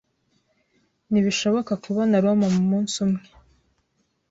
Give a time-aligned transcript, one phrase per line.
[1.09, 3.21] Ntibishoboka kubona Roma mumunsi umwe.